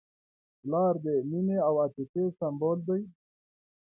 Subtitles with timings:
[0.61, 3.01] پلار د مینې او عاطفې سمبول دی.